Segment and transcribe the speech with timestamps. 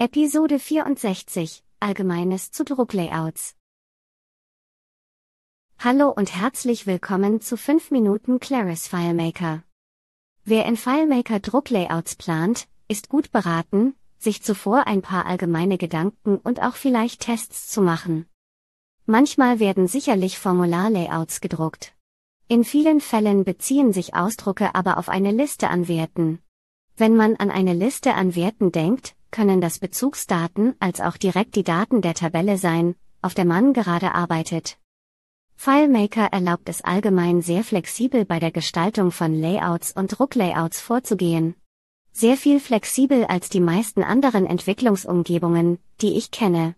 [0.00, 3.56] Episode 64 Allgemeines zu Drucklayouts.
[5.80, 9.64] Hallo und herzlich willkommen zu 5 Minuten Claris FileMaker.
[10.44, 16.62] Wer in FileMaker Drucklayouts plant, ist gut beraten, sich zuvor ein paar allgemeine Gedanken und
[16.62, 18.26] auch vielleicht Tests zu machen.
[19.04, 21.92] Manchmal werden sicherlich Formularlayouts gedruckt.
[22.46, 26.38] In vielen Fällen beziehen sich Ausdrucke aber auf eine Liste an Werten.
[26.96, 31.64] Wenn man an eine Liste an Werten denkt, können das Bezugsdaten als auch direkt die
[31.64, 34.78] Daten der Tabelle sein, auf der man gerade arbeitet.
[35.56, 41.56] FileMaker erlaubt es allgemein sehr flexibel bei der Gestaltung von Layouts und Drucklayouts vorzugehen.
[42.12, 46.76] Sehr viel flexibel als die meisten anderen Entwicklungsumgebungen, die ich kenne.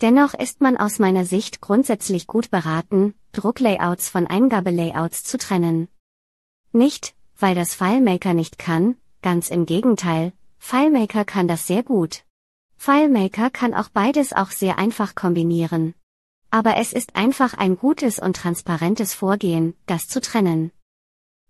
[0.00, 5.86] Dennoch ist man aus meiner Sicht grundsätzlich gut beraten, Drucklayouts von Eingabelayouts zu trennen.
[6.72, 10.32] Nicht, weil das FileMaker nicht kann, ganz im Gegenteil,
[10.64, 12.22] FileMaker kann das sehr gut.
[12.76, 15.92] FileMaker kann auch beides auch sehr einfach kombinieren.
[16.50, 20.70] Aber es ist einfach ein gutes und transparentes Vorgehen, das zu trennen.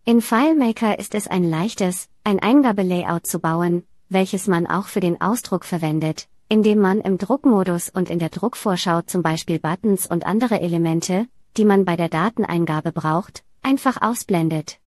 [0.07, 5.21] In FileMaker ist es ein leichtes, ein Eingabelayout zu bauen, welches man auch für den
[5.21, 10.61] Ausdruck verwendet, indem man im Druckmodus und in der Druckvorschau zum Beispiel Buttons und andere
[10.61, 14.81] Elemente, die man bei der Dateneingabe braucht, einfach ausblendet.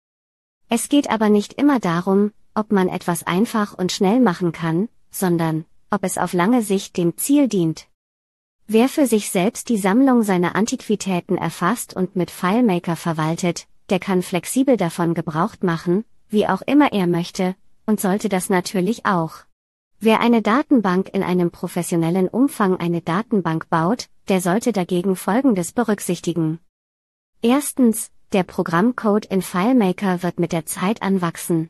[0.70, 5.66] Es geht aber nicht immer darum, ob man etwas einfach und schnell machen kann, sondern
[5.90, 7.88] ob es auf lange Sicht dem Ziel dient.
[8.68, 14.22] Wer für sich selbst die Sammlung seiner Antiquitäten erfasst und mit FileMaker verwaltet, der kann
[14.22, 19.44] flexibel davon Gebrauch machen, wie auch immer er möchte, und sollte das natürlich auch.
[20.00, 26.60] Wer eine Datenbank in einem professionellen Umfang eine Datenbank baut, der sollte dagegen Folgendes berücksichtigen.
[27.42, 31.70] Erstens, der Programmcode in FileMaker wird mit der Zeit anwachsen.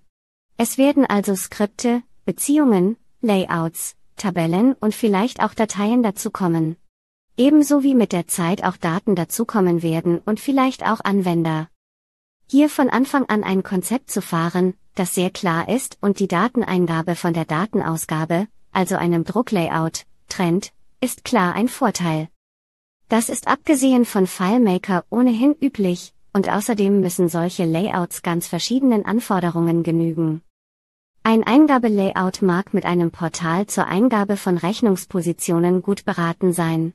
[0.58, 6.78] Es werden also Skripte, Beziehungen, Layouts, Tabellen und vielleicht auch Dateien dazukommen.
[7.36, 11.68] Ebenso wie mit der Zeit auch Daten dazukommen werden und vielleicht auch Anwender.
[12.48, 17.16] Hier von Anfang an ein Konzept zu fahren, das sehr klar ist und die Dateneingabe
[17.16, 20.72] von der Datenausgabe, also einem Drucklayout, trennt,
[21.02, 22.30] ist klar ein Vorteil.
[23.10, 29.84] Das ist abgesehen von FileMaker ohnehin üblich, und außerdem müssen solche Layouts ganz verschiedenen Anforderungen
[29.84, 30.42] genügen.
[31.24, 36.94] Ein Eingabelayout mag mit einem Portal zur Eingabe von Rechnungspositionen gut beraten sein.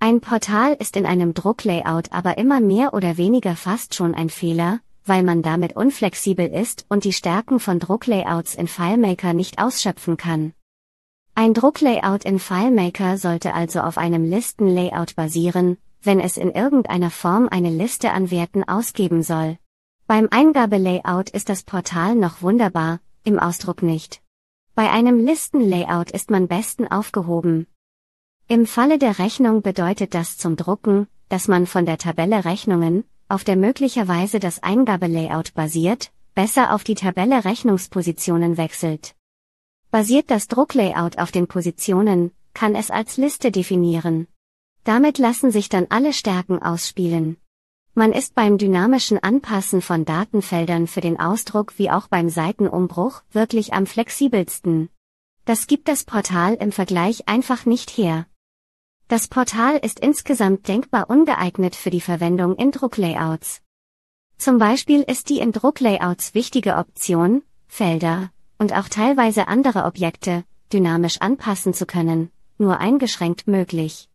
[0.00, 4.80] Ein Portal ist in einem Drucklayout aber immer mehr oder weniger fast schon ein Fehler,
[5.04, 10.52] weil man damit unflexibel ist und die Stärken von Drucklayouts in FileMaker nicht ausschöpfen kann.
[11.34, 17.48] Ein Drucklayout in FileMaker sollte also auf einem Listenlayout basieren, wenn es in irgendeiner Form
[17.50, 19.58] eine Liste an Werten ausgeben soll.
[20.06, 24.22] Beim Eingabelayout ist das Portal noch wunderbar, im Ausdruck nicht.
[24.74, 27.66] Bei einem Listenlayout ist man besten aufgehoben.
[28.48, 33.44] Im Falle der Rechnung bedeutet das zum Drucken, dass man von der Tabelle Rechnungen, auf
[33.44, 39.14] der möglicherweise das Eingabelayout basiert, besser auf die Tabelle Rechnungspositionen wechselt.
[39.90, 44.26] Basiert das Drucklayout auf den Positionen, kann es als Liste definieren.
[44.84, 47.36] Damit lassen sich dann alle Stärken ausspielen.
[47.94, 53.74] Man ist beim dynamischen Anpassen von Datenfeldern für den Ausdruck wie auch beim Seitenumbruch wirklich
[53.74, 54.88] am flexibelsten.
[55.44, 58.26] Das gibt das Portal im Vergleich einfach nicht her.
[59.08, 63.60] Das Portal ist insgesamt denkbar ungeeignet für die Verwendung in Drucklayouts.
[64.38, 71.20] Zum Beispiel ist die in Drucklayouts wichtige Option, Felder, und auch teilweise andere Objekte, dynamisch
[71.20, 74.09] anpassen zu können, nur eingeschränkt möglich.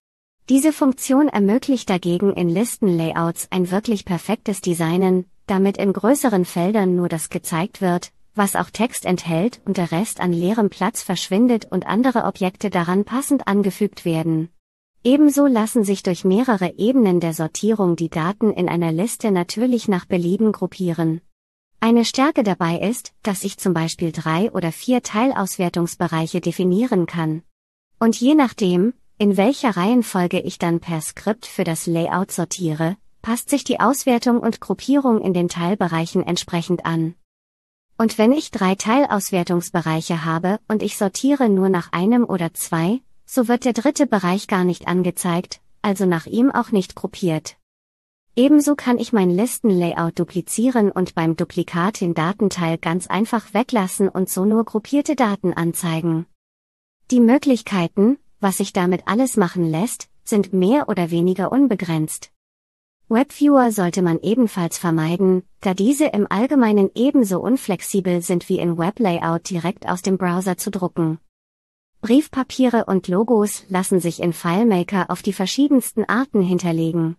[0.47, 7.09] Diese Funktion ermöglicht dagegen in Listenlayouts ein wirklich perfektes Designen, damit in größeren Feldern nur
[7.09, 11.87] das gezeigt wird, was auch Text enthält und der Rest an leerem Platz verschwindet und
[11.87, 14.49] andere Objekte daran passend angefügt werden.
[15.03, 20.05] Ebenso lassen sich durch mehrere Ebenen der Sortierung die Daten in einer Liste natürlich nach
[20.05, 21.21] Belieben gruppieren.
[21.79, 27.41] Eine Stärke dabei ist, dass ich zum Beispiel drei oder vier Teilauswertungsbereiche definieren kann.
[27.99, 33.49] Und je nachdem, in welcher Reihenfolge ich dann per Skript für das Layout sortiere, passt
[33.49, 37.15] sich die Auswertung und Gruppierung in den Teilbereichen entsprechend an.
[37.97, 43.47] Und wenn ich drei Teilauswertungsbereiche habe und ich sortiere nur nach einem oder zwei, so
[43.47, 47.55] wird der dritte Bereich gar nicht angezeigt, also nach ihm auch nicht gruppiert.
[48.35, 54.29] Ebenso kann ich mein Listenlayout duplizieren und beim Duplikat den Datenteil ganz einfach weglassen und
[54.29, 56.25] so nur gruppierte Daten anzeigen.
[57.11, 62.31] Die Möglichkeiten, was sich damit alles machen lässt, sind mehr oder weniger unbegrenzt.
[63.07, 69.47] Webviewer sollte man ebenfalls vermeiden, da diese im Allgemeinen ebenso unflexibel sind wie in Weblayout
[69.49, 71.19] direkt aus dem Browser zu drucken.
[72.01, 77.15] Briefpapiere und Logos lassen sich in FileMaker auf die verschiedensten Arten hinterlegen.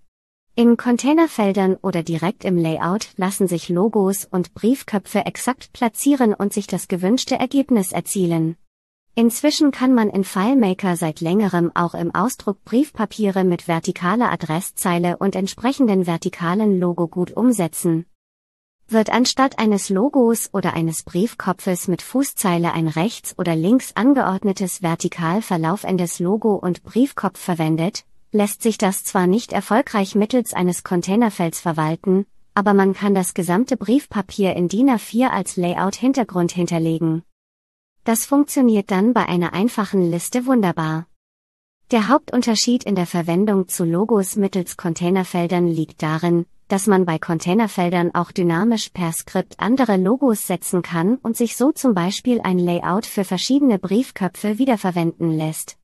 [0.56, 6.66] In Containerfeldern oder direkt im Layout lassen sich Logos und Briefköpfe exakt platzieren und sich
[6.66, 8.56] das gewünschte Ergebnis erzielen.
[9.18, 15.34] Inzwischen kann man in FileMaker seit längerem auch im Ausdruck Briefpapiere mit vertikaler Adresszeile und
[15.34, 18.04] entsprechenden vertikalen Logo gut umsetzen.
[18.88, 25.40] Wird anstatt eines Logos oder eines Briefkopfes mit Fußzeile ein rechts oder links angeordnetes vertikal
[25.40, 32.26] verlaufendes Logo und Briefkopf verwendet, lässt sich das zwar nicht erfolgreich mittels eines Containerfelds verwalten,
[32.54, 37.22] aber man kann das gesamte Briefpapier in DIN A4 als Layout-Hintergrund hinterlegen.
[38.06, 41.08] Das funktioniert dann bei einer einfachen Liste wunderbar.
[41.90, 48.14] Der Hauptunterschied in der Verwendung zu Logos mittels Containerfeldern liegt darin, dass man bei Containerfeldern
[48.14, 53.06] auch dynamisch per Skript andere Logos setzen kann und sich so zum Beispiel ein Layout
[53.06, 55.76] für verschiedene Briefköpfe wiederverwenden lässt.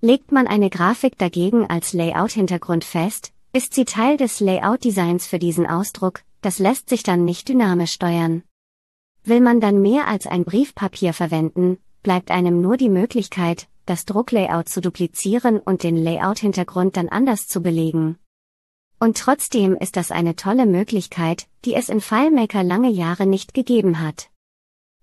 [0.00, 5.66] Legt man eine Grafik dagegen als Layout-Hintergrund fest, ist sie Teil des Layout-Designs für diesen
[5.66, 8.44] Ausdruck, das lässt sich dann nicht dynamisch steuern.
[9.26, 14.68] Will man dann mehr als ein Briefpapier verwenden, bleibt einem nur die Möglichkeit, das Drucklayout
[14.68, 18.20] zu duplizieren und den Layout-Hintergrund dann anders zu belegen.
[19.00, 24.00] Und trotzdem ist das eine tolle Möglichkeit, die es in FileMaker lange Jahre nicht gegeben
[24.00, 24.30] hat.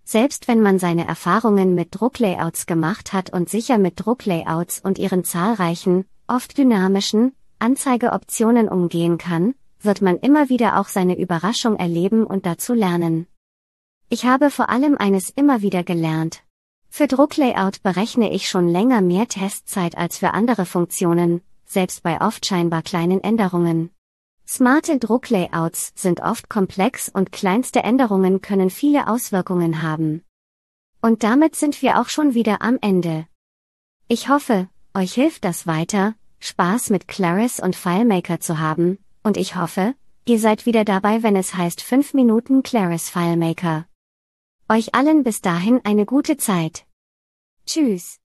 [0.06, 5.26] Selbst wenn man seine Erfahrungen mit Drucklayouts gemacht hat und sicher mit Drucklayouts und ihren
[5.26, 12.46] zahlreichen, oft dynamischen, Anzeigeoptionen umgehen kann, wird man immer wieder auch seine Überraschung erleben und
[12.46, 13.28] dazu lernen.
[14.10, 16.44] Ich habe vor allem eines immer wieder gelernt.
[16.90, 22.46] Für Drucklayout berechne ich schon länger mehr Testzeit als für andere Funktionen, selbst bei oft
[22.46, 23.90] scheinbar kleinen Änderungen.
[24.46, 30.22] Smarte Drucklayouts sind oft komplex und kleinste Änderungen können viele Auswirkungen haben.
[31.02, 33.26] Und damit sind wir auch schon wieder am Ende.
[34.08, 39.56] Ich hoffe, euch hilft das weiter, Spaß mit Claris und FileMaker zu haben, und ich
[39.56, 39.96] hoffe,
[40.26, 43.88] ihr seid wieder dabei, wenn es heißt 5 Minuten Claris FileMaker.
[44.69, 46.86] Euch allen bis dahin eine gute Zeit.
[47.65, 48.23] Tschüss.